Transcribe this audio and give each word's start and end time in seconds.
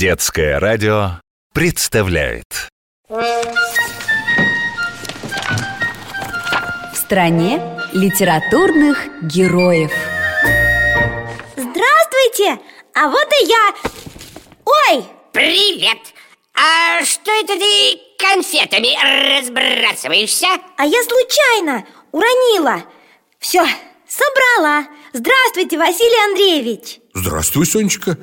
Детское 0.00 0.58
радио 0.58 1.20
представляет 1.52 2.70
В 3.06 3.36
стране 6.94 7.60
литературных 7.92 8.96
героев 9.20 9.92
Здравствуйте! 11.54 12.58
А 12.94 13.10
вот 13.10 13.28
и 13.42 13.46
я! 13.46 13.74
Ой! 14.64 15.04
Привет! 15.34 15.98
А 16.54 17.04
что 17.04 17.30
это 17.32 17.58
ты 17.58 18.00
конфетами 18.18 18.96
разбрасываешься? 19.36 20.46
А 20.78 20.86
я 20.86 21.02
случайно 21.02 21.84
уронила 22.10 22.84
Все, 23.38 23.66
собрала 24.08 24.86
Здравствуйте, 25.12 25.76
Василий 25.76 26.30
Андреевич 26.30 27.00
Здравствуй, 27.12 27.66
Сонечка 27.66 28.16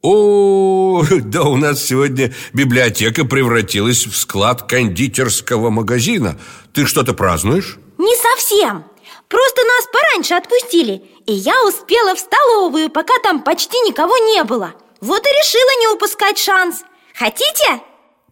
О, 0.00 1.02
да 1.10 1.42
у 1.42 1.56
нас 1.56 1.84
сегодня 1.84 2.32
библиотека 2.52 3.24
превратилась 3.24 4.06
в 4.06 4.16
склад 4.16 4.62
кондитерского 4.62 5.70
магазина 5.70 6.38
Ты 6.72 6.86
что-то 6.86 7.14
празднуешь? 7.14 7.78
Не 7.98 8.14
совсем 8.16 8.84
Просто 9.28 9.62
нас 9.64 9.86
пораньше 9.92 10.34
отпустили 10.34 11.02
И 11.26 11.32
я 11.32 11.64
успела 11.66 12.14
в 12.14 12.20
столовую, 12.20 12.90
пока 12.90 13.14
там 13.24 13.42
почти 13.42 13.76
никого 13.80 14.16
не 14.18 14.44
было 14.44 14.72
Вот 15.00 15.26
и 15.26 15.30
решила 15.30 15.80
не 15.80 15.96
упускать 15.96 16.38
шанс 16.38 16.82
Хотите? 17.14 17.82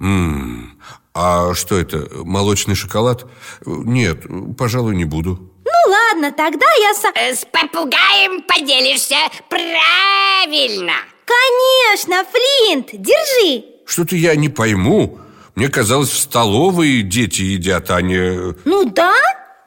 М 0.00 0.80
а 1.19 1.55
что 1.55 1.78
это, 1.78 2.08
молочный 2.12 2.74
шоколад? 2.74 3.24
Нет, 3.64 4.24
пожалуй, 4.58 4.94
не 4.94 5.06
буду 5.06 5.50
Ну 5.64 5.91
ладно, 5.91 6.30
тогда 6.30 6.66
я 6.78 6.94
со... 6.94 7.08
Э, 7.14 7.34
С 7.34 7.44
попугаем 7.46 8.42
поделишься 8.42 9.16
правильно 9.48 10.92
Конечно, 11.26 12.24
Флинт, 12.24 12.88
держи. 12.92 13.64
Что-то 13.84 14.16
я 14.16 14.34
не 14.36 14.48
пойму. 14.48 15.18
Мне 15.55 15.68
казалось, 15.68 16.10
в 16.10 16.18
столовой 16.18 17.02
дети 17.02 17.42
едят, 17.42 17.91
а 17.91 18.00
не... 18.02 18.55
Ну 18.64 18.84
да, 18.91 19.14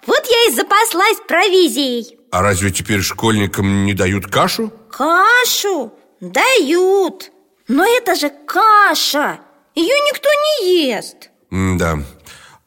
вот 0.05 0.25
я 0.25 0.47
и 0.49 0.55
запаслась 0.55 1.17
провизией. 1.27 2.17
А 2.31 2.41
разве 2.41 2.71
теперь 2.71 3.01
школьникам 3.01 3.85
не 3.85 3.93
дают 3.93 4.27
кашу? 4.27 4.71
Кашу 4.91 5.91
дают 6.21 7.31
Но 7.67 7.83
это 7.85 8.13
же 8.15 8.29
каша 8.45 9.39
Ее 9.73 9.95
никто 10.11 10.29
не 10.61 10.87
ест. 10.89 11.31
Да 11.49 11.97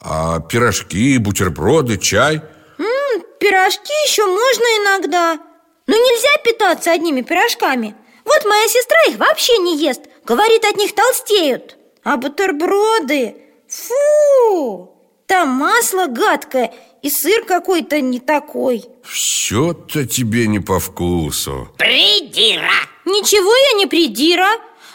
А 0.00 0.40
пирожки, 0.40 1.16
бутерброды, 1.18 1.96
чай? 1.98 2.42
М, 2.78 3.22
Пирожки 3.38 3.92
еще 4.04 4.26
можно 4.26 4.64
иногда 4.82 5.38
Но 5.86 5.94
нельзя 5.94 6.42
питаться 6.44 6.90
одними 6.90 7.20
пирожками 7.20 7.94
Вот 8.24 8.44
моя 8.44 8.68
сестра 8.68 8.96
их 9.08 9.16
вообще 9.18 9.56
не 9.58 9.76
ест. 9.76 10.02
Говорит, 10.24 10.64
от 10.64 10.76
них 10.76 10.94
толстеют. 10.94 11.76
А 12.04 12.16
бутерброды? 12.16 13.36
Фу! 13.68 14.96
Там 15.26 15.48
масло 15.48 16.06
гадкое 16.06 16.74
И 17.00 17.08
сыр 17.08 17.44
какой-то 17.44 18.00
не 18.00 18.20
такой. 18.20 18.84
Все-то 19.02 20.06
тебе 20.06 20.46
не 20.46 20.60
по 20.60 20.78
вкусу. 20.78 21.68
Придира! 21.78 22.70
Ничего 23.04 23.54
я 23.54 23.78
не 23.78 23.86
придира. 23.86 24.48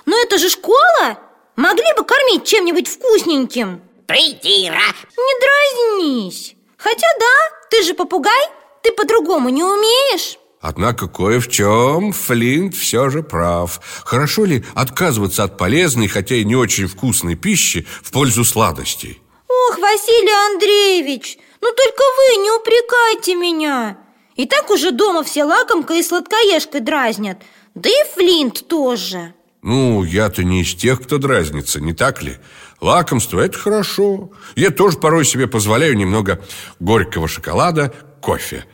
Но 0.06 0.18
это 0.22 0.38
же 0.38 0.50
школа. 0.50 1.20
Могли 1.56 1.86
бы 1.98 2.04
кормить 2.04 2.46
чем-нибудь 2.46 2.88
вкусненьким. 2.88 3.82
Придира! 4.06 4.82
Не 5.18 5.40
дразнись. 5.42 6.56
Хотя 6.78 7.08
да, 7.20 7.68
ты 7.72 7.82
же 7.84 7.96
попугай 7.96 8.46
Ты 8.84 8.92
по-другому 8.92 9.50
не 9.50 9.64
умеешь 9.64 10.38
Однако 10.68 11.08
кое 11.08 11.40
в 11.40 11.48
чем 11.48 12.12
Флинт 12.12 12.76
все 12.76 13.10
же 13.10 13.24
прав. 13.24 13.80
Хорошо 14.04 14.44
ли 14.44 14.66
отказываться 14.76 15.46
от 15.46 15.58
полезной, 15.58 16.10
хотя 16.10 16.36
и 16.36 16.44
не 16.44 16.58
очень 16.58 16.88
вкусной 16.88 17.36
пищи 17.36 17.88
В 18.04 18.12
пользу 18.12 18.44
сладостей? 18.44 19.22
Ох, 19.48 19.78
Василий 19.78 20.54
Андреевич 20.54 21.38
Ну 21.62 21.70
только 21.70 22.04
вы 22.18 22.44
не 22.44 22.52
упрекайте 22.52 23.36
меня. 23.36 23.98
И 24.36 24.46
так 24.46 24.70
уже 24.70 24.92
дома 24.92 25.24
все 25.24 25.46
лакомкой 25.46 26.00
и 26.02 26.04
сладкоежкой 26.04 26.82
дразнят. 26.82 27.38
Да 27.74 27.90
и 27.90 28.14
Флинт 28.16 28.68
тоже. 28.68 29.34
Ну, 29.62 30.04
я-то 30.04 30.44
не 30.44 30.64
из 30.64 30.76
тех, 30.76 31.02
кто 31.02 31.18
дразнится, 31.18 31.80
не 31.80 31.94
так 31.94 32.22
ли? 32.22 32.40
Лакомство– 32.82 33.40
это 33.46 33.58
хорошо. 33.58 34.32
Я 34.58 34.72
тоже 34.72 34.98
порой 34.98 35.24
себе 35.24 35.48
позволяю 35.48 35.96
немного 35.96 36.42
горького 36.82 37.30
шоколада, 37.30 37.94
кофе 38.22 38.66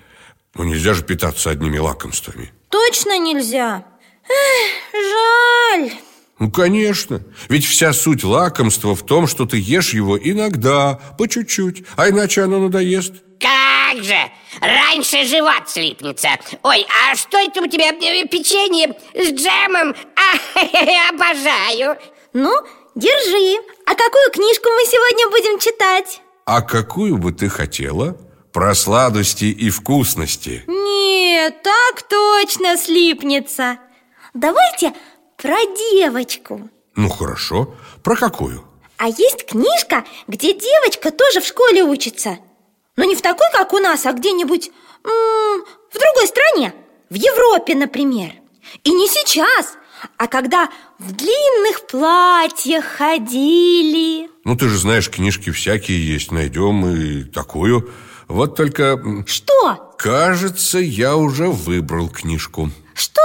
Но 0.56 0.64
нельзя 0.64 0.94
же 0.94 1.04
питаться 1.04 1.50
одними 1.50 1.78
лакомствами 1.78 2.52
Точно 2.70 3.18
нельзя 3.18 3.86
Эх, 4.24 4.94
жаль 4.94 5.92
Ну, 6.40 6.52
конечно 6.52 7.22
Ведь 7.50 7.66
вся 7.66 7.92
суть 7.94 8.24
лакомства 8.24 8.96
в 8.96 9.04
том, 9.06 9.28
что 9.28 9.46
ты 9.46 9.58
ешь 9.58 9.94
его 9.94 10.18
иногда, 10.18 11.00
по 11.18 11.28
чуть-чуть 11.28 11.84
А 11.96 12.10
иначе 12.10 12.44
оно 12.44 12.60
надоест 12.60 13.14
Как 13.40 14.04
же! 14.04 14.16
Раньше 14.62 15.26
живот 15.26 15.68
слипнется 15.68 16.30
Ой, 16.62 16.86
а 17.10 17.16
что 17.16 17.38
это 17.40 17.62
у 17.62 17.68
тебя? 17.68 17.90
э, 17.90 18.28
Печенье 18.28 18.96
с 19.16 19.32
джемом? 19.32 19.96
А, 20.16 21.10
обожаю 21.10 21.98
Ну, 22.34 22.54
держи 22.96 23.60
А 23.88 23.96
какую 23.96 24.32
книжку 24.32 24.70
мы 24.70 24.86
сегодня 24.86 25.30
будем 25.32 25.60
читать? 25.60 26.22
А 26.46 26.62
какую 26.62 27.18
бы 27.18 27.32
ты 27.32 27.50
хотела? 27.50 28.18
Про 28.54 28.76
сладости 28.76 29.46
и 29.46 29.72
вкусности. 29.72 30.64
Нет, 30.68 31.64
так 31.64 32.04
точно 32.08 32.78
слипнется. 32.78 33.80
Давайте 34.36 34.94
про 35.38 35.58
девочку. 35.92 36.70
Ну, 36.96 37.10
хорошо. 37.10 37.74
Про 38.04 38.16
какую? 38.16 38.64
А 38.98 39.08
есть 39.08 39.48
книжка, 39.48 40.06
где 40.28 40.54
девочка 40.54 41.10
тоже 41.10 41.42
в 41.42 41.48
школе 41.48 41.84
учится. 41.84 42.38
Но 42.96 43.06
не 43.06 43.16
в 43.16 43.24
такой, 43.24 43.48
как 43.52 43.74
у 43.74 43.80
нас, 43.80 44.06
а 44.06 44.14
где-нибудь 44.14 44.70
в 45.04 46.00
другой 46.00 46.28
стране. 46.28 46.76
В 47.10 47.16
Европе, 47.16 47.74
например. 47.74 48.34
И 48.84 48.92
не 48.92 49.08
сейчас, 49.08 49.74
а 50.18 50.28
когда 50.28 50.70
в 51.00 51.12
длинных 51.14 51.88
платьях 51.88 52.86
ходили 52.86 54.30
Ну, 54.44 54.56
ты 54.56 54.68
же 54.70 54.78
знаешь, 54.78 55.10
книжки 55.10 55.52
всякие 55.52 56.06
есть 56.06 56.32
Найдем 56.32 56.86
и 56.86 57.24
такую 57.24 57.90
Вот 58.28 58.56
только, 58.56 59.00
Что? 59.28 59.94
кажется, 59.98 60.80
я 60.80 61.16
уже 61.16 61.48
выбрал 61.48 62.10
книжку 62.10 62.70
Что 62.94 63.22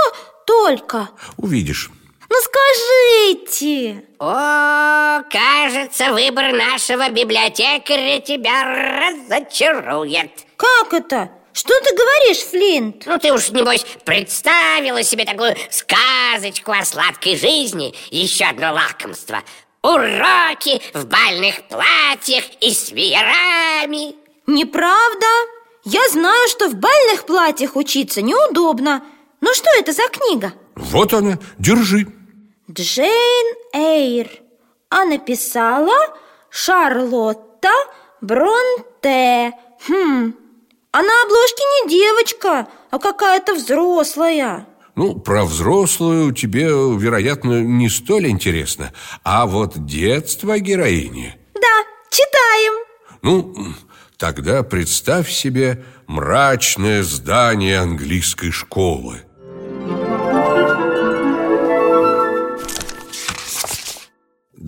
только? 0.46 1.08
Увидишь 1.36 1.90
Ну 2.30 2.36
скажите 2.42 4.04
О, 4.18 5.22
кажется, 5.30 6.12
выбор 6.12 6.52
нашего 6.52 7.10
библиотекаря 7.10 8.20
тебя 8.20 8.64
разочарует 9.10 10.30
Как 10.56 10.92
это? 10.92 11.30
Что 11.58 11.74
ты 11.80 11.92
говоришь, 11.92 12.44
Флинт? 12.50 13.04
Ну, 13.04 13.18
ты 13.18 13.32
уж, 13.32 13.50
небось, 13.50 13.84
представила 14.04 15.02
себе 15.02 15.24
такую 15.24 15.56
сказочку 15.70 16.70
о 16.70 16.84
сладкой 16.84 17.36
жизни 17.36 17.92
Еще 18.10 18.44
одно 18.44 18.72
лакомство. 18.72 19.42
Уроки 19.82 20.80
в 20.94 21.06
бальных 21.06 21.64
платьях 21.66 22.44
и 22.60 22.72
с 22.72 22.92
веерами. 22.92 24.14
Неправда. 24.46 25.26
Я 25.84 26.08
знаю, 26.10 26.48
что 26.48 26.68
в 26.68 26.76
бальных 26.76 27.26
платьях 27.26 27.74
учиться 27.74 28.22
неудобно. 28.22 29.02
Но 29.40 29.52
что 29.52 29.68
это 29.80 29.90
за 29.90 30.06
книга? 30.10 30.52
Вот 30.76 31.12
она, 31.12 31.40
держи. 31.58 32.06
Джейн 32.70 33.56
Эйр. 33.72 34.30
А 34.90 35.04
написала 35.04 36.16
Шарлотта 36.50 37.72
Бронте. 38.20 39.54
Хм, 39.88 40.34
а 40.92 41.02
на 41.02 41.22
обложке 41.24 41.62
не 41.62 41.90
девочка, 41.90 42.68
а 42.90 42.98
какая-то 42.98 43.54
взрослая. 43.54 44.66
Ну, 44.94 45.14
про 45.14 45.44
взрослую 45.44 46.32
тебе, 46.32 46.64
вероятно, 46.66 47.62
не 47.62 47.88
столь 47.88 48.28
интересно. 48.28 48.92
А 49.22 49.46
вот 49.46 49.86
детство 49.86 50.58
героини? 50.58 51.36
Да, 51.54 51.84
читаем. 52.10 52.84
Ну, 53.22 53.74
тогда 54.16 54.62
представь 54.64 55.30
себе 55.30 55.84
мрачное 56.08 57.04
здание 57.04 57.78
английской 57.78 58.50
школы 58.50 59.22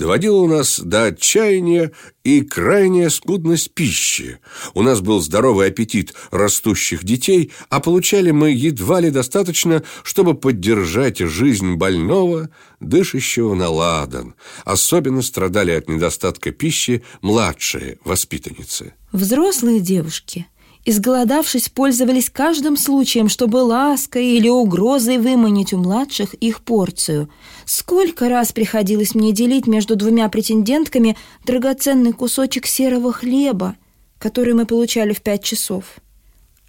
Доводила 0.00 0.46
нас 0.46 0.80
до 0.80 1.04
отчаяния 1.04 1.92
и 2.24 2.40
крайняя 2.40 3.10
скудность 3.10 3.74
пищи. 3.74 4.38
У 4.72 4.80
нас 4.80 5.02
был 5.02 5.20
здоровый 5.20 5.66
аппетит 5.66 6.14
растущих 6.30 7.04
детей, 7.04 7.52
а 7.68 7.80
получали 7.80 8.30
мы 8.30 8.50
едва 8.50 9.00
ли 9.00 9.10
достаточно, 9.10 9.82
чтобы 10.02 10.32
поддержать 10.32 11.18
жизнь 11.18 11.74
больного, 11.74 12.48
дышащего 12.80 13.54
на 13.54 13.68
ладан. 13.68 14.36
Особенно 14.64 15.20
страдали 15.20 15.72
от 15.72 15.86
недостатка 15.90 16.50
пищи 16.50 17.02
младшие 17.20 17.98
воспитанницы. 18.02 18.94
Взрослые 19.12 19.80
девушки 19.80 20.46
изголодавшись, 20.84 21.68
пользовались 21.68 22.30
каждым 22.30 22.76
случаем, 22.76 23.28
чтобы 23.28 23.58
лаской 23.58 24.26
или 24.26 24.48
угрозой 24.48 25.18
выманить 25.18 25.72
у 25.72 25.78
младших 25.78 26.34
их 26.34 26.62
порцию. 26.62 27.28
Сколько 27.64 28.28
раз 28.28 28.52
приходилось 28.52 29.14
мне 29.14 29.32
делить 29.32 29.66
между 29.66 29.96
двумя 29.96 30.28
претендентками 30.28 31.16
драгоценный 31.44 32.12
кусочек 32.12 32.66
серого 32.66 33.12
хлеба, 33.12 33.76
который 34.18 34.54
мы 34.54 34.66
получали 34.66 35.12
в 35.12 35.22
пять 35.22 35.44
часов. 35.44 35.96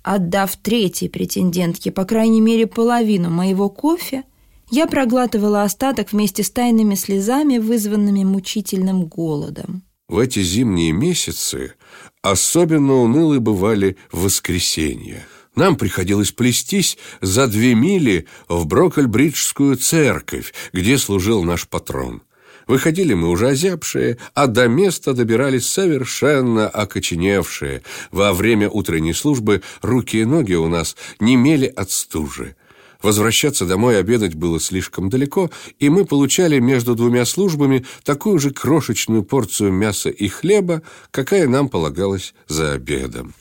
Отдав 0.03 0.55
третьей 0.57 1.09
претендентке, 1.09 1.91
по 1.91 2.05
крайней 2.05 2.41
мере, 2.41 2.65
половину 2.65 3.29
моего 3.29 3.69
кофе, 3.69 4.23
я 4.71 4.87
проглатывала 4.87 5.63
остаток 5.63 6.11
вместе 6.11 6.43
с 6.43 6.49
тайными 6.49 6.95
слезами, 6.95 7.57
вызванными 7.57 8.23
мучительным 8.23 9.05
голодом. 9.05 9.83
В 10.07 10.17
эти 10.17 10.41
зимние 10.41 10.91
месяцы 10.91 11.73
особенно 12.21 12.95
унылы 12.95 13.39
бывали 13.39 13.97
воскресенья. 14.11 15.25
Нам 15.55 15.75
приходилось 15.75 16.31
плестись 16.31 16.97
за 17.19 17.47
две 17.47 17.75
мили 17.75 18.25
в 18.47 18.65
Брокольбриджскую 18.65 19.75
церковь, 19.75 20.53
где 20.71 20.97
служил 20.97 21.43
наш 21.43 21.67
патрон. 21.67 22.21
Выходили 22.67 23.13
мы 23.13 23.27
уже 23.29 23.49
озябшие, 23.49 24.17
а 24.33 24.47
до 24.47 24.67
места 24.67 25.13
добирались 25.13 25.67
совершенно 25.67 26.69
окоченевшие. 26.69 27.81
Во 28.11 28.33
время 28.33 28.69
утренней 28.69 29.13
службы 29.13 29.61
руки 29.81 30.21
и 30.21 30.25
ноги 30.25 30.53
у 30.53 30.69
нас 30.69 30.95
немели 31.19 31.65
от 31.65 31.91
стужи. 31.91 32.55
Возвращаться 33.01 33.65
домой 33.65 33.99
обедать 33.99 34.35
было 34.35 34.59
слишком 34.59 35.09
далеко, 35.09 35.49
и 35.79 35.89
мы 35.89 36.05
получали 36.05 36.59
между 36.59 36.95
двумя 36.95 37.25
службами 37.25 37.85
такую 38.03 38.37
же 38.39 38.51
крошечную 38.51 39.23
порцию 39.23 39.71
мяса 39.71 40.09
и 40.09 40.27
хлеба, 40.27 40.83
какая 41.09 41.47
нам 41.47 41.67
полагалась 41.67 42.33
за 42.47 42.73
обедом. 42.73 43.33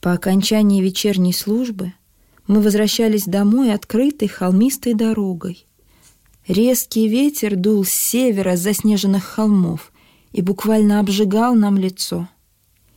По 0.00 0.12
окончании 0.12 0.82
вечерней 0.82 1.32
службы 1.32 1.92
мы 2.46 2.60
возвращались 2.60 3.24
домой 3.24 3.72
открытой 3.72 4.28
холмистой 4.28 4.94
дорогой. 4.94 5.66
Резкий 6.46 7.08
ветер 7.08 7.56
дул 7.56 7.84
с 7.84 7.90
севера 7.90 8.56
с 8.56 8.60
заснеженных 8.60 9.24
холмов 9.24 9.92
и 10.32 10.40
буквально 10.40 11.00
обжигал 11.00 11.54
нам 11.54 11.76
лицо. 11.76 12.28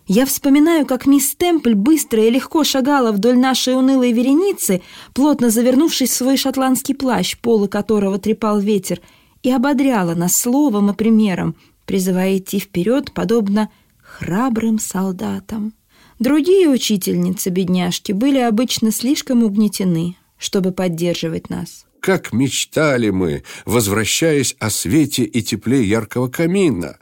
Я 0.07 0.25
вспоминаю, 0.25 0.86
как 0.86 1.06
мисс 1.06 1.36
Темпль 1.36 1.74
быстро 1.74 2.24
и 2.25 2.30
легко 2.30 2.63
шагала 2.63 3.12
вдоль 3.12 3.38
нашей 3.38 3.75
унылой 3.75 4.12
вереницы, 4.12 4.81
плотно 5.13 5.50
завернувшись 5.50 6.09
в 6.09 6.15
свой 6.15 6.38
шотландский 6.38 6.95
плащ, 6.95 7.38
полы 7.38 7.68
которого 7.68 8.18
трепал 8.18 8.59
ветер, 8.59 9.00
и 9.44 9.51
ободряла 9.51 10.15
нас 10.15 10.36
словом 10.36 10.92
и 10.92 10.94
примером, 10.94 11.56
призывая 11.86 12.38
идти 12.38 12.59
вперед, 12.59 13.13
подобно 13.13 13.69
храбрым 14.01 14.80
солдатам. 14.80 15.74
Другие 16.19 16.69
учительницы, 16.69 17.50
бедняжки, 17.50 18.12
были 18.12 18.38
обычно 18.39 18.92
слишком 18.92 19.44
угнетены, 19.44 20.15
чтобы 20.38 20.71
поддерживать 20.71 21.50
нас 21.50 21.86
как 22.01 22.33
мечтали 22.33 23.12
мы, 23.12 23.44
возвращаясь 23.63 24.56
о 24.59 24.69
свете 24.69 25.24
и 25.24 25.42
тепле 25.42 25.83
яркого 25.83 26.27
камина. 26.27 26.98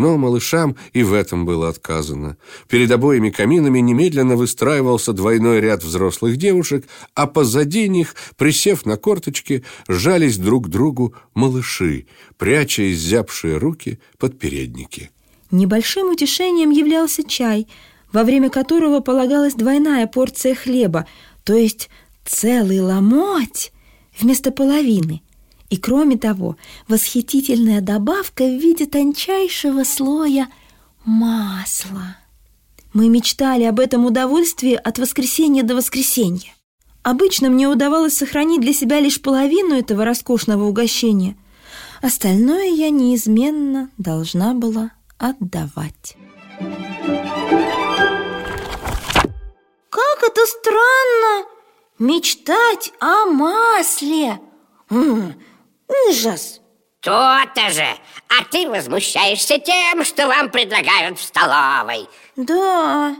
Но 0.00 0.16
малышам 0.16 0.76
и 0.94 1.02
в 1.02 1.12
этом 1.12 1.44
было 1.44 1.68
отказано. 1.68 2.38
Перед 2.70 2.90
обоими 2.90 3.28
каминами 3.28 3.80
немедленно 3.80 4.34
выстраивался 4.34 5.12
двойной 5.12 5.60
ряд 5.60 5.84
взрослых 5.84 6.38
девушек, 6.38 6.86
а 7.14 7.26
позади 7.26 7.86
них, 7.86 8.14
присев 8.38 8.86
на 8.86 8.96
корточки, 8.96 9.62
жались 9.88 10.38
друг 10.38 10.68
к 10.68 10.70
другу 10.70 11.14
малыши, 11.34 12.06
пряча 12.38 12.90
изябшие 12.90 13.58
руки 13.58 13.98
под 14.16 14.38
передники. 14.38 15.10
Небольшим 15.50 16.08
утешением 16.08 16.70
являлся 16.70 17.22
чай, 17.22 17.68
во 18.10 18.24
время 18.24 18.48
которого 18.48 19.00
полагалась 19.00 19.52
двойная 19.52 20.06
порция 20.06 20.54
хлеба, 20.54 21.06
то 21.44 21.52
есть 21.52 21.90
целый 22.24 22.80
ломоть 22.80 23.70
вместо 24.18 24.50
половины. 24.50 25.20
И 25.70 25.76
кроме 25.76 26.18
того, 26.18 26.56
восхитительная 26.88 27.80
добавка 27.80 28.44
в 28.44 28.60
виде 28.60 28.86
тончайшего 28.86 29.84
слоя 29.84 30.48
масла. 31.04 32.16
Мы 32.92 33.08
мечтали 33.08 33.62
об 33.62 33.78
этом 33.78 34.04
удовольствии 34.04 34.74
от 34.74 34.98
воскресенья 34.98 35.62
до 35.62 35.76
воскресенья. 35.76 36.52
Обычно 37.02 37.48
мне 37.48 37.68
удавалось 37.68 38.16
сохранить 38.16 38.60
для 38.60 38.72
себя 38.72 38.98
лишь 39.00 39.22
половину 39.22 39.76
этого 39.76 40.04
роскошного 40.04 40.64
угощения. 40.64 41.36
Остальное 42.02 42.68
я 42.68 42.90
неизменно 42.90 43.90
должна 43.96 44.54
была 44.54 44.90
отдавать. 45.18 46.16
Как 49.88 50.22
это 50.24 50.40
странно! 50.46 51.46
Мечтать 52.00 52.92
о 52.98 53.26
масле! 53.26 54.40
М 54.90 55.20
-м, 55.20 55.34
ужас! 56.08 56.60
То-то 57.00 57.70
же! 57.70 57.86
А 58.28 58.44
ты 58.50 58.68
возмущаешься 58.68 59.58
тем, 59.58 60.04
что 60.04 60.26
вам 60.26 60.50
предлагают 60.50 61.18
в 61.18 61.22
столовой 61.22 62.08
Да, 62.36 63.16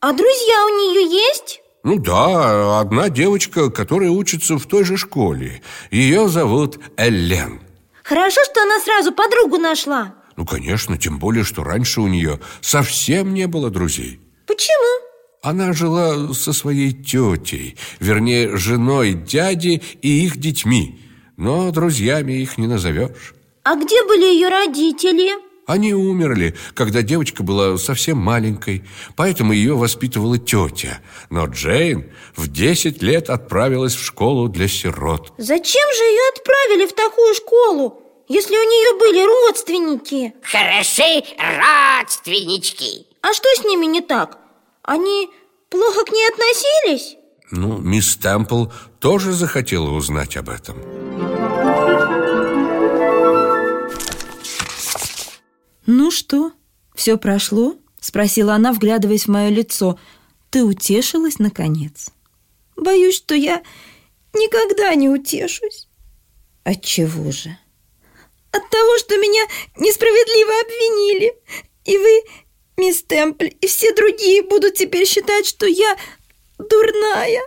а 0.00 0.12
друзья 0.12 0.64
у 0.64 0.68
нее 0.68 1.10
есть? 1.10 1.60
Ну 1.82 1.98
да, 1.98 2.80
одна 2.80 3.10
девочка, 3.10 3.70
которая 3.70 4.10
учится 4.10 4.56
в 4.56 4.66
той 4.66 4.84
же 4.84 4.96
школе 4.96 5.62
Ее 5.90 6.28
зовут 6.28 6.78
Эллен 6.96 7.60
Хорошо, 8.02 8.40
что 8.44 8.62
она 8.62 8.80
сразу 8.80 9.12
подругу 9.12 9.58
нашла 9.58 10.14
Ну, 10.36 10.46
конечно, 10.46 10.96
тем 10.96 11.18
более, 11.18 11.44
что 11.44 11.62
раньше 11.62 12.00
у 12.00 12.06
нее 12.06 12.40
совсем 12.62 13.34
не 13.34 13.46
было 13.46 13.68
друзей 13.68 14.20
Почему? 14.46 15.04
Она 15.42 15.74
жила 15.74 16.32
со 16.32 16.54
своей 16.54 16.92
тетей, 16.92 17.76
вернее, 18.00 18.56
женой 18.56 19.12
дяди 19.12 19.82
и 20.00 20.24
их 20.24 20.38
детьми, 20.38 21.03
но 21.36 21.70
друзьями 21.70 22.32
их 22.34 22.58
не 22.58 22.66
назовешь. 22.66 23.34
А 23.62 23.76
где 23.76 24.04
были 24.04 24.24
ее 24.24 24.48
родители? 24.48 25.30
Они 25.66 25.94
умерли, 25.94 26.54
когда 26.74 27.00
девочка 27.00 27.42
была 27.42 27.78
совсем 27.78 28.18
маленькой, 28.18 28.84
поэтому 29.16 29.54
ее 29.54 29.74
воспитывала 29.74 30.36
тетя. 30.38 31.00
Но 31.30 31.46
Джейн 31.46 32.10
в 32.36 32.48
10 32.48 33.02
лет 33.02 33.30
отправилась 33.30 33.94
в 33.94 34.04
школу 34.04 34.48
для 34.48 34.68
сирот. 34.68 35.32
Зачем 35.38 35.88
же 35.96 36.02
ее 36.02 36.20
отправили 36.36 36.86
в 36.86 36.92
такую 36.92 37.34
школу, 37.34 38.02
если 38.28 38.54
у 38.54 38.62
нее 38.62 38.98
были 38.98 39.26
родственники? 39.26 40.34
Хороши 40.42 41.24
родственнички 41.38 43.06
А 43.22 43.32
что 43.32 43.48
с 43.56 43.64
ними 43.64 43.86
не 43.86 44.02
так? 44.02 44.38
Они 44.82 45.30
плохо 45.70 46.04
к 46.04 46.12
ней 46.12 46.28
относились? 46.28 47.16
Ну, 47.50 47.78
мисс 47.78 48.16
Темпл 48.16 48.66
тоже 49.00 49.32
захотела 49.32 49.90
узнать 49.90 50.36
об 50.36 50.50
этом. 50.50 50.76
«Ну 55.86 56.10
что, 56.10 56.52
все 56.94 57.18
прошло?»– 57.18 57.76
спросила 58.00 58.54
она, 58.54 58.72
вглядываясь 58.72 59.24
в 59.26 59.30
мое 59.30 59.48
лицо. 59.48 59.98
«Ты 60.50 60.64
утешилась, 60.64 61.38
наконец?» 61.38 62.10
«Боюсь, 62.76 63.16
что 63.16 63.34
я 63.34 63.62
никогда 64.32 64.94
не 64.94 65.08
утешусь». 65.08 65.88
«Отчего 66.64 67.30
же?» 67.30 67.56
«От 68.50 68.68
того, 68.70 68.98
что 68.98 69.16
меня 69.16 69.42
несправедливо 69.76 70.52
обвинили, 70.60 71.34
и 71.84 71.98
вы 71.98 72.22
Мисс 72.76 73.02
Темпль 73.02 73.50
и 73.60 73.66
все 73.66 73.94
другие 73.94 74.42
будут 74.42 74.74
теперь 74.74 75.06
считать, 75.06 75.46
что 75.46 75.66
я 75.66 75.96
дурная. 76.58 77.42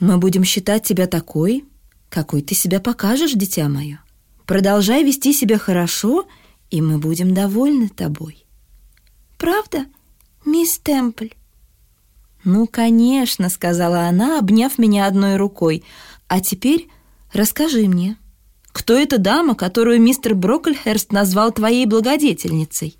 Мы 0.00 0.18
будем 0.18 0.44
считать 0.44 0.84
тебя 0.84 1.06
такой, 1.06 1.64
какой 2.08 2.42
ты 2.42 2.54
себя 2.54 2.80
покажешь, 2.80 3.32
дитя 3.32 3.68
мое. 3.68 4.00
Продолжай 4.46 5.02
вести 5.02 5.32
себя 5.32 5.58
хорошо, 5.58 6.26
и 6.74 6.80
мы 6.80 6.98
будем 6.98 7.34
довольны 7.34 7.88
тобой. 7.88 8.44
Правда, 9.38 9.86
мисс 10.44 10.78
Темпль? 10.78 11.28
Ну, 12.42 12.66
конечно, 12.66 13.48
сказала 13.48 14.08
она, 14.08 14.40
обняв 14.40 14.76
меня 14.76 15.06
одной 15.06 15.36
рукой. 15.36 15.84
А 16.26 16.40
теперь 16.40 16.88
расскажи 17.32 17.86
мне, 17.86 18.16
кто 18.72 18.94
эта 18.94 19.18
дама, 19.18 19.54
которую 19.54 20.00
мистер 20.00 20.34
Брокльхерст 20.34 21.12
назвал 21.12 21.52
твоей 21.52 21.86
благодетельницей? 21.86 22.98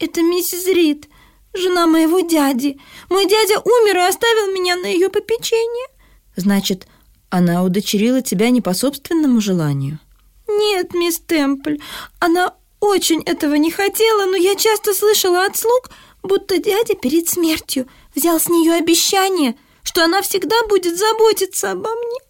Это 0.00 0.20
миссис 0.20 0.66
Рид, 0.66 1.08
жена 1.54 1.86
моего 1.86 2.18
дяди. 2.18 2.80
Мой 3.08 3.28
дядя 3.28 3.60
умер 3.60 3.96
и 3.96 4.08
оставил 4.08 4.52
меня 4.52 4.74
на 4.74 4.86
ее 4.86 5.08
попечение. 5.08 5.86
Значит, 6.34 6.88
она 7.30 7.62
удочерила 7.62 8.22
тебя 8.22 8.50
не 8.50 8.60
по 8.60 8.74
собственному 8.74 9.40
желанию? 9.40 10.00
Нет, 10.48 10.94
мисс 10.94 11.20
Темпль, 11.20 11.76
она 12.18 12.54
очень 12.82 13.22
этого 13.22 13.54
не 13.54 13.70
хотела, 13.70 14.26
но 14.26 14.36
я 14.36 14.54
часто 14.54 14.92
слышала 14.92 15.46
от 15.46 15.56
слуг, 15.56 15.90
будто 16.22 16.58
дядя 16.58 16.94
перед 16.94 17.28
смертью 17.28 17.86
взял 18.14 18.38
с 18.38 18.48
нее 18.48 18.74
обещание, 18.74 19.56
что 19.82 20.04
она 20.04 20.20
всегда 20.22 20.56
будет 20.68 20.98
заботиться 20.98 21.72
обо 21.72 21.88
мне. 21.88 22.20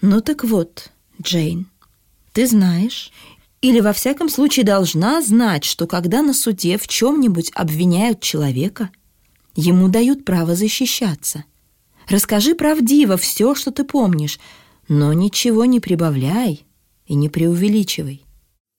Ну 0.00 0.20
так 0.20 0.42
вот, 0.42 0.90
Джейн, 1.20 1.70
ты 2.32 2.46
знаешь, 2.46 3.12
или 3.60 3.80
во 3.80 3.92
всяком 3.92 4.28
случае 4.28 4.64
должна 4.64 5.22
знать, 5.22 5.64
что 5.64 5.86
когда 5.86 6.22
на 6.22 6.34
суде 6.34 6.76
в 6.76 6.88
чем-нибудь 6.88 7.52
обвиняют 7.54 8.20
человека, 8.20 8.90
Ему 9.54 9.88
дают 9.88 10.24
право 10.24 10.54
защищаться. 10.54 11.44
Расскажи 12.08 12.54
правдиво 12.54 13.16
все, 13.16 13.54
что 13.54 13.70
ты 13.70 13.84
помнишь, 13.84 14.40
но 14.88 15.12
ничего 15.12 15.64
не 15.64 15.78
прибавляй 15.78 16.64
и 17.06 17.14
не 17.14 17.28
преувеличивай. 17.28 18.24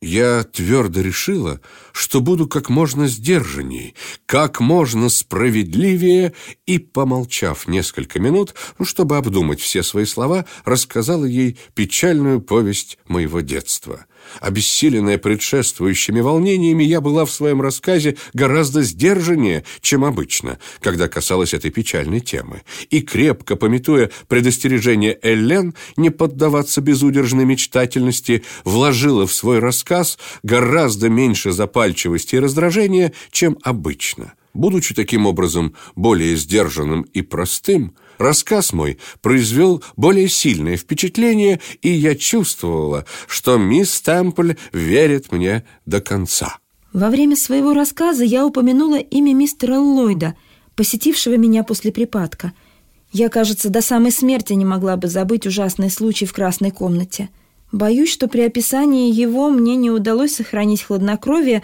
Я 0.04 0.44
твердо 0.44 1.00
решила, 1.00 1.62
что 1.94 2.20
буду 2.20 2.46
как 2.46 2.70
можно 2.70 3.08
сдержанней, 3.08 3.96
как 4.26 4.60
можно 4.60 5.08
справедливее, 5.08 6.34
и, 6.66 6.78
помолчав 6.78 7.70
несколько 7.70 8.20
минут, 8.20 8.54
ну, 8.78 8.84
чтобы 8.84 9.16
обдумать 9.16 9.62
все 9.62 9.82
свои 9.82 10.04
слова, 10.04 10.44
рассказала 10.66 11.24
ей 11.24 11.58
печальную 11.74 12.42
повесть 12.42 12.98
моего 13.08 13.40
детства. 13.40 14.06
Обессиленная 14.40 15.18
предшествующими 15.18 16.20
волнениями, 16.20 16.84
я 16.84 17.02
была 17.02 17.26
в 17.26 17.32
своем 17.32 17.62
рассказе 17.62 18.18
гораздо 18.34 18.82
сдержаннее, 18.82 19.64
чем 19.82 20.04
обычно, 20.06 20.60
когда 20.82 21.08
касалась 21.08 21.54
этой 21.54 21.72
печальной 21.72 22.20
темы. 22.20 22.62
И 22.90 23.02
крепко 23.02 23.56
пометуя 23.56 24.10
предостережение 24.28 25.18
Эллен 25.22 25.74
не 25.98 26.10
поддаваться 26.10 26.82
безудержной 26.82 27.46
мечтательности, 27.46 28.44
вложила 28.64 29.28
в 29.28 29.34
свой 29.34 29.60
рассказ 29.60 30.18
гораздо 30.44 31.10
меньше 31.10 31.52
запальчивости 31.52 32.36
и 32.36 32.40
раздражения, 32.40 33.14
чем 33.32 33.58
обычно. 33.64 34.34
Будучи 34.54 34.94
таким 34.94 35.26
образом 35.26 35.74
более 35.96 36.36
сдержанным 36.36 37.02
и 37.02 37.22
простым, 37.22 37.96
рассказ 38.18 38.74
мой 38.74 39.00
произвел 39.22 39.84
более 39.96 40.30
сильное 40.30 40.78
впечатление, 40.78 41.60
и 41.82 41.90
я 41.90 42.16
чувствовала, 42.16 43.06
что 43.28 43.58
мисс 43.58 44.02
Темпль 44.02 44.54
верит 44.72 45.32
мне 45.32 45.64
до 45.86 46.02
конца. 46.02 46.58
Во 46.94 47.10
время 47.10 47.36
своего 47.36 47.74
рассказа 47.74 48.24
я 48.24 48.46
упомянула 48.46 49.00
имя 49.00 49.34
мистера 49.34 49.80
Ллойда, 49.80 50.36
посетившего 50.76 51.38
меня 51.38 51.64
после 51.64 51.92
припадка. 51.92 52.54
Я, 53.12 53.30
кажется, 53.30 53.70
до 53.70 53.82
самой 53.82 54.12
смерти 54.12 54.54
не 54.54 54.66
могла 54.66 54.96
бы 54.96 55.08
забыть 55.08 55.48
ужасный 55.48 55.90
случай 55.90 56.26
в 56.26 56.34
красной 56.34 56.72
комнате. 56.72 57.30
Боюсь, 57.72 58.12
что 58.12 58.28
при 58.28 58.42
описании 58.42 59.12
его 59.12 59.50
мне 59.50 59.76
не 59.76 59.90
удалось 59.90 60.36
сохранить 60.36 60.84
хладнокровие, 60.84 61.64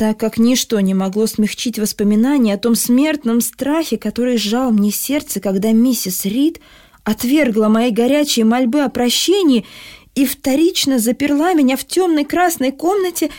так 0.00 0.18
как 0.18 0.38
ничто 0.38 0.80
не 0.80 0.94
могло 0.94 1.26
смягчить 1.26 1.78
воспоминания 1.78 2.54
о 2.54 2.58
том 2.58 2.74
смертном 2.74 3.42
страхе, 3.42 3.98
который 3.98 4.38
сжал 4.38 4.70
мне 4.72 4.90
сердце, 4.90 5.40
когда 5.40 5.72
миссис 5.72 6.24
Рид 6.24 6.58
отвергла 7.04 7.68
мои 7.68 7.90
горячие 7.90 8.46
мольбы 8.46 8.80
о 8.80 8.88
прощении 8.88 9.66
и 10.14 10.24
вторично 10.24 10.98
заперла 10.98 11.52
меня 11.52 11.76
в 11.76 11.84
темной 11.86 12.24
красной 12.24 12.72
комнате 12.72 13.30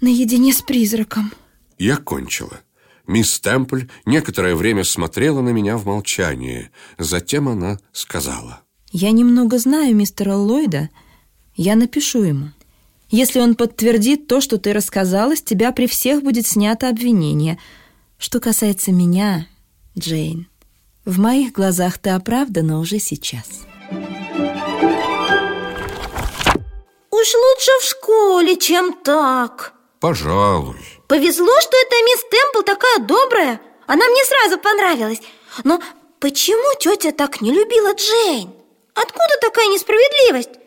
наедине 0.00 0.52
с 0.52 0.62
призраком. 0.62 1.32
Я 1.80 1.96
кончила. 1.96 2.60
Мисс 3.08 3.40
Темпль 3.40 3.86
некоторое 4.06 4.54
время 4.54 4.84
смотрела 4.84 5.40
на 5.40 5.48
меня 5.48 5.76
в 5.76 5.84
молчании. 5.84 6.70
Затем 6.96 7.48
она 7.48 7.80
сказала. 7.90 8.60
«Я 8.92 9.10
немного 9.10 9.58
знаю 9.58 9.96
мистера 9.96 10.36
Ллойда. 10.36 10.90
Я 11.56 11.74
напишу 11.74 12.22
ему». 12.22 12.50
Если 13.16 13.38
он 13.38 13.54
подтвердит 13.54 14.26
то, 14.26 14.40
что 14.40 14.58
ты 14.58 14.72
рассказала, 14.72 15.36
с 15.36 15.40
тебя 15.40 15.70
при 15.70 15.86
всех 15.86 16.24
будет 16.24 16.48
снято 16.48 16.88
обвинение. 16.88 17.60
Что 18.18 18.40
касается 18.40 18.90
меня, 18.90 19.46
Джейн, 19.96 20.48
в 21.04 21.20
моих 21.20 21.52
глазах 21.52 21.98
ты 21.98 22.10
оправдана 22.10 22.80
уже 22.80 22.98
сейчас. 22.98 23.66
Уж 27.12 27.34
лучше 27.34 27.70
в 27.80 27.84
школе, 27.84 28.56
чем 28.56 28.92
так. 29.04 29.74
Пожалуй. 30.00 30.80
Повезло, 31.06 31.52
что 31.60 31.76
эта 31.76 31.94
мисс 32.06 32.24
Темпл 32.28 32.64
такая 32.66 32.98
добрая. 32.98 33.60
Она 33.86 34.08
мне 34.08 34.24
сразу 34.24 34.58
понравилась. 34.60 35.20
Но 35.62 35.80
почему 36.18 36.80
тетя 36.80 37.12
так 37.12 37.40
не 37.40 37.52
любила 37.52 37.94
Джейн? 37.94 38.50
Откуда 38.92 39.38
такая 39.40 39.68
несправедливость? 39.68 40.63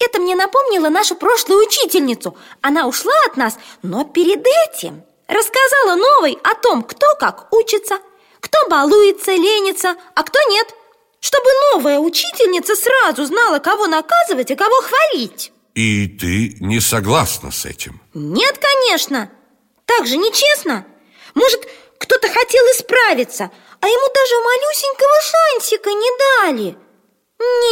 Это 0.00 0.20
мне 0.20 0.34
напомнило 0.34 0.88
нашу 0.88 1.14
прошлую 1.14 1.66
учительницу. 1.66 2.36
Она 2.60 2.86
ушла 2.86 3.14
от 3.26 3.36
нас, 3.36 3.58
но 3.82 4.04
перед 4.04 4.44
этим 4.46 5.04
рассказала 5.28 5.96
новой 5.96 6.38
о 6.42 6.54
том, 6.54 6.82
кто 6.82 7.06
как 7.18 7.52
учится, 7.52 7.98
кто 8.40 8.58
балуется, 8.68 9.32
ленится, 9.32 9.96
а 10.14 10.22
кто 10.22 10.38
нет. 10.50 10.74
Чтобы 11.20 11.46
новая 11.72 11.98
учительница 11.98 12.74
сразу 12.76 13.24
знала, 13.24 13.58
кого 13.58 13.86
наказывать 13.86 14.50
и 14.50 14.56
кого 14.56 14.74
хвалить. 14.82 15.52
И 15.74 16.06
ты 16.06 16.56
не 16.60 16.80
согласна 16.80 17.50
с 17.50 17.64
этим? 17.64 18.00
Нет, 18.12 18.58
конечно. 18.58 19.30
Так 19.86 20.06
же 20.06 20.16
нечестно. 20.16 20.86
Может, 21.34 21.66
кто-то 21.98 22.28
хотел 22.28 22.62
исправиться, 22.66 23.50
а 23.80 23.88
ему 23.88 24.14
даже 24.14 24.34
малюсенького 24.44 25.20
шансика 25.22 25.90
не 25.90 26.10
дали. 26.18 26.78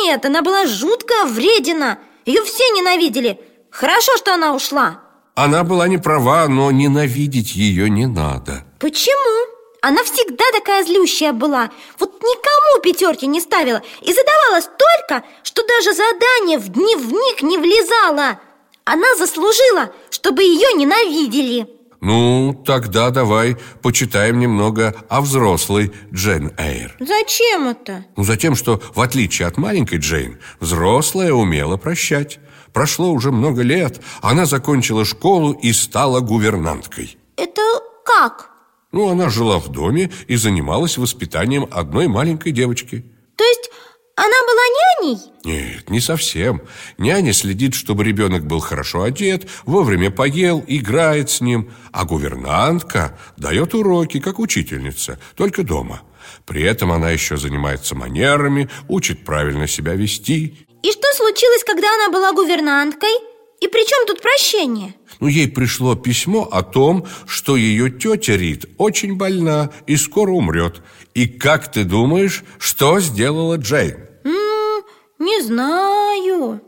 Нет, 0.02 0.24
она 0.24 0.42
была 0.42 0.66
жутко 0.66 1.26
вредена– 1.26 1.98
ее 2.24 2.42
все 2.44 2.64
ненавидели. 2.70 3.40
Хорошо, 3.70 4.16
что 4.16 4.34
она 4.34 4.54
ушла. 4.54 5.00
Она 5.34 5.64
была 5.64 5.88
не 5.88 5.98
права, 5.98 6.46
но 6.48 6.70
ненавидеть 6.70 7.54
ее 7.54 7.88
не 7.88 8.06
надо. 8.06 8.64
Почему? 8.78 9.48
Она 9.80 10.04
всегда 10.04 10.44
такая 10.52 10.84
злющая 10.84 11.32
была. 11.32 11.70
Вот 11.98 12.22
никому 12.22 12.82
пятерки 12.82 13.26
не 13.26 13.40
ставила 13.40 13.82
и 14.00 14.12
задавала 14.12 14.60
столько, 14.60 15.26
что 15.42 15.66
даже 15.66 15.92
задание 15.92 16.58
в 16.58 16.68
дневник 16.68 17.42
не 17.42 17.58
влезало. 17.58 18.40
Она 18.84 19.16
заслужила, 19.16 19.92
чтобы 20.10 20.42
ее 20.42 20.72
ненавидели. 20.74 21.66
Ну, 22.02 22.60
тогда 22.66 23.10
давай 23.10 23.56
почитаем 23.80 24.40
немного 24.40 24.92
о 25.08 25.20
взрослой 25.20 25.92
Джейн 26.12 26.50
Эйр. 26.58 26.96
Зачем 26.98 27.68
это? 27.68 28.04
Ну, 28.16 28.24
затем, 28.24 28.56
что, 28.56 28.82
в 28.92 29.00
отличие 29.00 29.46
от 29.46 29.56
маленькой 29.56 29.98
Джейн, 29.98 30.40
взрослая 30.58 31.32
умела 31.32 31.76
прощать. 31.76 32.40
Прошло 32.72 33.12
уже 33.12 33.30
много 33.30 33.62
лет, 33.62 34.00
она 34.20 34.46
закончила 34.46 35.04
школу 35.04 35.52
и 35.52 35.72
стала 35.72 36.18
гувернанткой. 36.18 37.16
Это 37.36 37.62
как? 38.04 38.50
Ну, 38.90 39.08
она 39.08 39.28
жила 39.28 39.60
в 39.60 39.68
доме 39.68 40.10
и 40.26 40.34
занималась 40.34 40.98
воспитанием 40.98 41.68
одной 41.70 42.08
маленькой 42.08 42.50
девочки. 42.50 43.04
То 43.36 43.44
есть 43.44 43.70
она 44.14 44.36
была 44.46 44.62
няней? 44.78 45.18
Нет, 45.44 45.90
не 45.90 46.00
совсем. 46.00 46.62
Няня 46.98 47.32
следит, 47.32 47.74
чтобы 47.74 48.04
ребенок 48.04 48.46
был 48.46 48.60
хорошо 48.60 49.02
одет, 49.02 49.48
вовремя 49.64 50.10
поел, 50.10 50.62
играет 50.66 51.30
с 51.30 51.40
ним. 51.40 51.70
А 51.92 52.04
гувернантка 52.04 53.18
дает 53.36 53.74
уроки, 53.74 54.20
как 54.20 54.38
учительница, 54.38 55.18
только 55.34 55.62
дома. 55.62 56.02
При 56.44 56.62
этом 56.62 56.92
она 56.92 57.10
еще 57.10 57.36
занимается 57.36 57.94
манерами, 57.94 58.68
учит 58.88 59.24
правильно 59.24 59.66
себя 59.66 59.94
вести. 59.94 60.66
И 60.82 60.92
что 60.92 61.12
случилось, 61.14 61.64
когда 61.64 61.88
она 61.94 62.10
была 62.10 62.32
гувернанткой? 62.32 63.31
И 63.62 63.68
при 63.68 63.86
чем 63.86 64.06
тут 64.08 64.20
прощение? 64.20 64.96
Ну, 65.20 65.28
ей 65.28 65.48
пришло 65.48 65.94
письмо 65.94 66.48
о 66.50 66.64
том, 66.64 67.06
что 67.28 67.54
ее 67.54 67.90
тетя 67.90 68.36
Рит 68.36 68.64
очень 68.76 69.16
больна 69.16 69.70
и 69.86 69.96
скоро 69.96 70.32
умрет. 70.32 70.82
И 71.14 71.28
как 71.28 71.70
ты 71.70 71.84
думаешь, 71.84 72.42
что 72.58 72.98
сделала 72.98 73.56
Джейн? 73.58 73.98
М 74.24 74.32
-м, 74.32 74.82
не 75.20 75.40
знаю. 75.42 76.60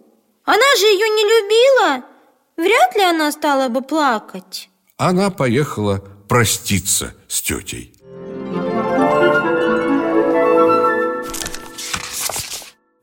Она 0.45 0.71
же 0.79 0.87
ее 0.87 1.09
не 1.19 1.25
любила. 1.35 2.05
Вряд 2.57 2.95
ли 2.95 3.03
она 3.03 3.33
стала 3.33 3.69
бы 3.69 3.83
плакать. 3.83 4.71
Она 4.97 5.31
поехала 5.31 5.99
проститься 6.29 7.13
с 7.27 7.43
тетей. 7.43 7.93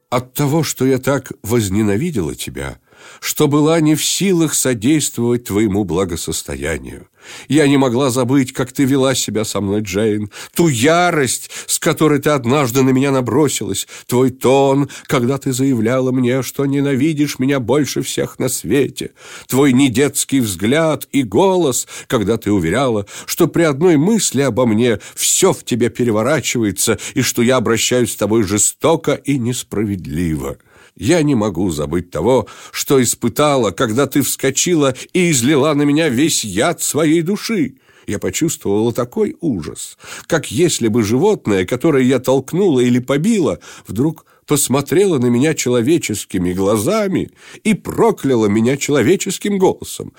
От 0.09 0.33
того, 0.33 0.63
что 0.63 0.85
я 0.85 0.97
так 0.97 1.33
возненавидела 1.43 2.35
тебя– 2.35 2.79
что 3.19 3.47
была 3.47 3.79
не 3.79 3.95
в 3.95 4.03
силах 4.03 4.53
содействовать 4.53 5.45
твоему 5.45 5.83
благосостоянию. 5.83 7.07
Я 7.47 7.67
не 7.67 7.77
могла 7.77 8.09
забыть, 8.09 8.53
как 8.53 8.71
ты 8.71 8.83
вела 8.83 9.15
себя 9.15 9.45
со 9.45 9.61
мной, 9.61 9.81
Джейн, 9.81 10.31
ту 10.55 10.67
ярость, 10.67 11.49
с 11.67 11.79
которой 11.79 12.19
ты 12.19 12.29
однажды 12.29 12.81
на 12.83 12.89
меня 12.89 13.11
набросилась, 13.11 13.87
твой 14.07 14.31
тон, 14.31 14.89
когда 15.05 15.37
ты 15.37 15.53
заявляла 15.53 16.11
мне, 16.11 16.41
что 16.43 16.65
ненавидишь 16.65 17.39
меня 17.39 17.59
больше 17.59 18.01
всех 18.01 18.39
на 18.39 18.49
свете, 18.49 19.11
твой 19.47 19.73
недетский 19.73 20.39
взгляд 20.39 21.07
и 21.11 21.23
голос, 21.23 21.87
когда 22.07 22.37
ты 22.37 22.51
уверяла, 22.51 23.05
что 23.25 23.47
при 23.47 23.63
одной 23.63 23.97
мысли 23.97 24.41
обо 24.41 24.65
мне 24.65 24.99
все 25.15 25.53
в 25.53 25.63
тебе 25.63 25.89
переворачивается 25.89 26.97
и 27.13 27.21
что 27.21 27.41
я 27.41 27.57
обращаюсь 27.57 28.13
с 28.13 28.15
тобой 28.15 28.43
жестоко 28.43 29.13
и 29.13 29.37
несправедливо. 29.37 30.57
Я 30.95 31.23
не 31.23 31.35
могу 31.35 31.69
забыть 31.71 32.11
того, 32.11 32.47
что 32.71 33.01
испытала, 33.01 33.71
когда 33.71 34.07
ты 34.07 34.21
вскочила 34.21 34.95
и 35.13 35.31
излила 35.31 35.73
на 35.73 35.83
меня 35.83 36.09
весь 36.09 36.43
яд 36.43 36.81
своей 36.81 37.21
души. 37.21 37.77
Я 38.07 38.19
почувствовала 38.19 38.91
такой 38.91 39.37
ужас, 39.41 39.97
как 40.27 40.51
если 40.51 40.87
бы 40.87 41.03
животное, 41.03 41.65
которое 41.65 42.03
я 42.03 42.19
толкнула 42.19 42.79
или 42.79 42.99
побила, 42.99 43.59
вдруг 43.87 44.25
посмотрела 44.45 45.17
на 45.17 45.27
меня 45.27 45.53
человеческими 45.53 46.51
глазами 46.51 47.31
и 47.63 47.73
прокляла 47.73 48.47
меня 48.47 48.75
человеческим 48.75 49.57
голосом. 49.57 50.13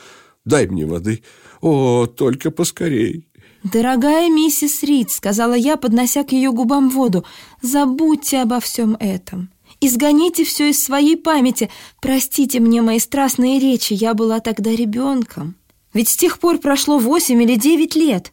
«Дай 0.45 0.67
мне 0.67 0.87
воды, 0.87 1.23
о, 1.61 2.07
только 2.07 2.51
поскорей!» 2.51 3.29
«Дорогая 3.63 4.29
миссис 4.29 4.83
Рид»,— 4.83 5.11
сказала 5.13 5.55
я, 5.55 5.77
поднося 5.77 6.25
к 6.25 6.33
ее 6.33 6.51
губам 6.51 6.89
воду, 6.89 7.25
«забудьте 7.61 8.41
обо 8.41 8.59
всем 8.59 8.97
этом. 8.99 9.52
Изгоните 9.85 10.45
все 10.45 10.71
из 10.71 10.83
своей 10.83 11.17
памяти. 11.17 11.69
Простите 12.01 12.61
мне 12.61 12.83
мои 12.83 13.01
страстные 13.01 13.59
речи, 13.59 13.95
я 13.95 14.15
была 14.15 14.39
тогда 14.39 14.71
ребенком. 14.71 15.57
Ведь 15.93 16.09
с 16.09 16.17
тех 16.17 16.39
пор 16.39 16.59
прошло 16.59 17.01
восемь 17.01 17.43
или 17.43 17.57
девять 17.57 17.97
лет». 17.97 18.33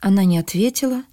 Она 0.00 0.24
не 0.24 0.38
ответила, 0.38 1.04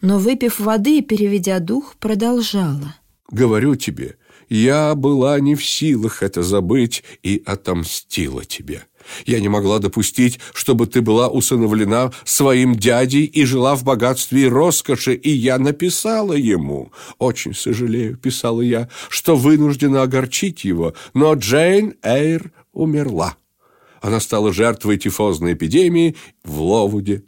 но, 0.00 0.18
выпив 0.18 0.58
воды 0.58 0.98
и 0.98 1.02
переведя 1.02 1.60
дух, 1.60 1.94
продолжала. 2.00 2.96
«Говорю 3.30 3.76
тебе, 3.76 4.16
я 4.48 4.96
была 4.96 5.38
не 5.38 5.54
в 5.54 5.64
силах 5.64 6.24
это 6.24 6.42
забыть 6.42 7.04
и 7.22 7.40
отомстила 7.46 8.44
тебе. 8.44 8.86
Я 9.26 9.40
не 9.40 9.48
могла 9.48 9.78
допустить, 9.78 10.40
чтобы 10.54 10.86
ты 10.86 11.00
была 11.00 11.28
усыновлена 11.28 12.12
своим 12.24 12.74
дядей 12.74 13.24
и 13.24 13.44
жила 13.44 13.74
в 13.76 13.84
богатстве 13.84 14.42
и 14.42 14.48
роскоши, 14.48 15.14
и 15.14 15.30
я 15.30 15.58
написала 15.58 16.32
ему. 16.32 16.92
Очень 17.18 17.54
сожалею, 17.54 18.16
писала 18.16 18.60
я, 18.60 18.88
что 19.08 19.36
вынуждена 19.36 20.02
огорчить 20.02 20.64
его, 20.64 20.94
но 21.14 21.34
Джейн 21.34 21.94
Эйр 22.02 22.52
умерла. 22.72 23.36
Она 24.00 24.20
стала 24.20 24.52
жертвой 24.52 24.98
тифозной 24.98 25.54
эпидемии 25.54 26.16
в 26.44 26.60
Ловуде. 26.60 27.24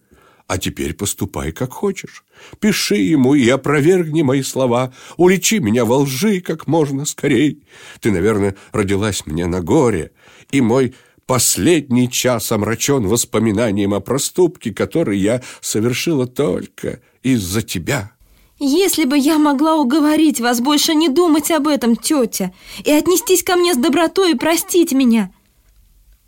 А 0.51 0.59
теперь 0.59 0.95
поступай 0.95 1.53
как 1.53 1.73
хочешь. 1.73 2.25
Пиши 2.59 2.97
ему 2.97 3.35
и 3.35 3.49
опровергни 3.49 4.23
мои 4.23 4.43
слова. 4.43 4.93
Уличи 5.17 5.61
меня 5.61 5.85
во 5.85 5.99
лжи 5.99 6.41
как 6.41 6.67
можно 6.67 7.05
скорей. 7.05 7.63
Ты, 8.01 8.11
наверное, 8.11 8.57
родилась 8.73 9.27
мне 9.27 9.47
на 9.47 9.61
горе, 9.61 10.11
и 10.51 10.61
мой 10.61 10.97
последний 11.31 12.11
час 12.11 12.51
омрачен 12.51 13.07
воспоминанием 13.07 13.95
о 13.95 14.01
проступке, 14.01 14.75
который 14.75 15.17
я 15.17 15.43
совершила 15.61 16.27
только 16.27 17.03
из-за 17.23 17.63
тебя. 17.63 18.11
Если 18.59 19.05
бы 19.05 19.17
я 19.17 19.39
могла 19.39 19.77
уговорить 19.77 20.41
вас 20.41 20.61
больше 20.61 20.93
не 20.93 21.09
думать 21.09 21.53
об 21.53 21.69
этом, 21.69 21.95
тетя, 21.95 22.51
и 22.85 22.91
отнестись 22.91 23.45
ко 23.45 23.55
мне 23.55 23.75
с 23.75 23.77
добротой 23.77 24.33
и 24.33 24.35
простить 24.35 24.91
меня. 24.91 25.31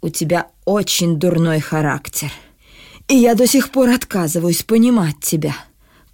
У 0.03 0.09
тебя 0.09 0.47
очень 0.67 1.19
дурной 1.19 1.59
характер, 1.59 2.31
и 3.09 3.17
я 3.17 3.35
до 3.35 3.49
сих 3.49 3.71
пор 3.71 3.89
отказываюсь 3.89 4.63
понимать 4.63 5.19
тебя. 5.21 5.57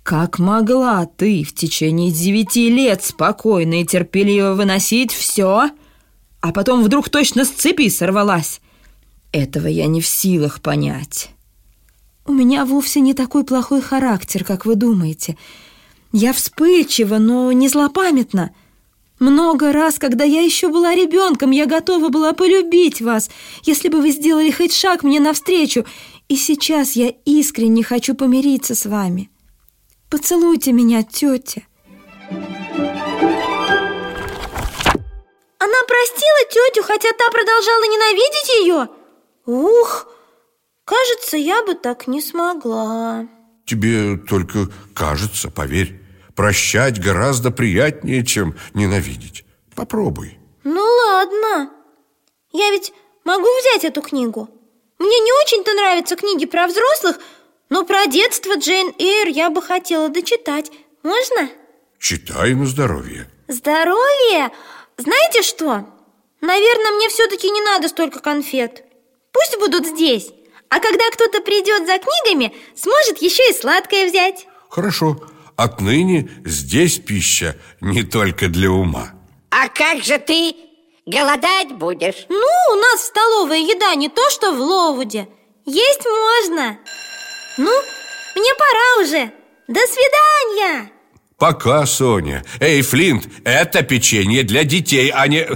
Как 0.02 0.38
могла 0.38 1.04
ты 1.04 1.44
в 1.44 1.54
течение 1.54 2.10
девяти 2.10 2.70
лет 2.70 3.04
спокойно 3.04 3.82
и 3.82 3.84
терпеливо 3.84 4.54
выносить 4.54 5.12
все, 5.12 5.68
а 6.40 6.52
потом 6.54 6.82
вдруг 6.82 7.10
точно 7.10 7.44
с 7.44 7.50
цепи 7.50 7.90
сорвалась? 7.90 8.62
Этого 9.32 9.66
я 9.66 9.86
не 9.86 10.00
в 10.00 10.06
силах 10.06 10.60
понять. 10.62 11.30
У 12.26 12.32
меня 12.32 12.64
вовсе 12.64 13.00
не 13.00 13.14
такой 13.14 13.44
плохой 13.44 13.80
характер, 13.80 14.44
как 14.44 14.66
вы 14.66 14.74
думаете. 14.74 15.36
Я 16.12 16.32
вспыльчива, 16.32 17.18
но 17.18 17.52
не 17.52 17.68
злопамятна. 17.68 18.54
Много 19.18 19.72
раз, 19.72 19.98
когда 19.98 20.24
я 20.24 20.42
еще 20.42 20.68
была 20.68 20.94
ребенком, 20.94 21.50
я 21.50 21.66
готова 21.66 22.08
была 22.08 22.32
полюбить 22.32 23.00
вас, 23.00 23.30
если 23.64 23.88
бы 23.88 24.00
вы 24.00 24.10
сделали 24.10 24.50
хоть 24.50 24.72
шаг 24.72 25.02
мне 25.02 25.20
навстречу. 25.20 25.84
И 26.28 26.36
сейчас 26.36 26.96
я 26.96 27.12
искренне 27.24 27.82
хочу 27.82 28.14
помириться 28.14 28.74
с 28.74 28.86
вами. 28.86 29.30
Поцелуйте 30.08 30.72
меня, 30.72 31.02
тетя. 31.02 31.62
Она 35.58 35.80
простила 35.86 36.42
тетю, 36.50 36.82
хотя 36.82 37.08
та 37.12 37.30
продолжала 37.30 37.84
ненавидеть 37.84 38.64
ее? 38.64 38.97
Ух, 39.48 40.06
кажется, 40.84 41.38
я 41.38 41.64
бы 41.64 41.74
так 41.74 42.06
не 42.06 42.20
смогла. 42.20 43.26
Тебе 43.64 44.18
только 44.18 44.68
кажется, 44.94 45.48
поверь. 45.50 46.02
Прощать 46.36 47.02
гораздо 47.02 47.50
приятнее, 47.50 48.26
чем 48.26 48.56
ненавидеть. 48.74 49.46
Попробуй. 49.74 50.38
Ну 50.64 50.82
ладно. 50.82 51.70
Я 52.52 52.70
ведь 52.72 52.92
могу 53.24 53.46
взять 53.60 53.84
эту 53.84 54.02
книгу. 54.02 54.50
Мне 54.98 55.18
не 55.18 55.32
очень-то 55.42 55.72
нравятся 55.72 56.16
книги 56.16 56.44
про 56.44 56.66
взрослых, 56.66 57.18
но 57.70 57.86
про 57.86 58.06
детство 58.06 58.54
Джейн 58.58 58.92
Эйр 58.98 59.28
я 59.28 59.48
бы 59.48 59.62
хотела 59.62 60.10
дочитать. 60.10 60.70
Можно? 61.02 61.48
Читай 61.98 62.52
на 62.52 62.66
здоровье. 62.66 63.30
Здоровье? 63.48 64.50
Знаете 64.98 65.40
что? 65.40 65.86
Наверное, 66.42 66.92
мне 66.96 67.08
все-таки 67.08 67.50
не 67.50 67.62
надо 67.62 67.88
столько 67.88 68.20
конфет. 68.20 68.84
Пусть 69.38 69.58
будут 69.60 69.86
здесь. 69.86 70.30
А 70.68 70.80
когда 70.80 71.04
кто-то 71.12 71.40
придет 71.40 71.86
за 71.86 71.98
книгами, 71.98 72.52
сможет 72.74 73.22
еще 73.22 73.48
и 73.50 73.54
сладкое 73.54 74.08
взять. 74.08 74.46
Хорошо. 74.68 75.16
Отныне 75.56 76.28
здесь 76.44 76.98
пища 76.98 77.56
не 77.80 78.02
только 78.02 78.48
для 78.48 78.70
ума. 78.70 79.10
А 79.50 79.68
как 79.68 80.02
же 80.02 80.18
ты 80.18 80.54
голодать 81.06 81.72
будешь? 81.72 82.26
Ну, 82.28 82.46
у 82.72 82.74
нас 82.76 83.00
в 83.00 83.06
столовой 83.06 83.62
еда 83.62 83.94
не 83.94 84.08
то, 84.08 84.28
что 84.30 84.52
в 84.52 84.60
Ловуде. 84.60 85.28
Есть 85.64 86.04
можно. 86.04 86.78
Ну, 87.56 87.72
мне 88.36 88.54
пора 88.54 89.02
уже. 89.02 89.32
До 89.68 89.80
свидания. 89.80 90.90
Пока, 91.38 91.86
Соня. 91.86 92.44
Эй, 92.60 92.82
Флинт, 92.82 93.28
это 93.44 93.82
печенье 93.82 94.42
для 94.42 94.64
детей, 94.64 95.10
а 95.14 95.28
не... 95.28 95.46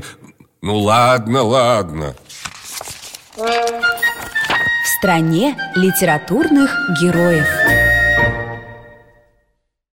Ну 0.63 0.79
ладно, 0.79 1.43
ладно. 1.43 2.15
В 3.45 4.87
стране 4.99 5.57
литературных 5.75 6.77
героев. 7.03 7.92